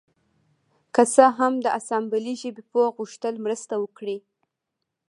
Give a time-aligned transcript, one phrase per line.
[0.93, 4.17] که څه هم د اسامبلۍ ژبې پوه غوښتل مرسته وکړي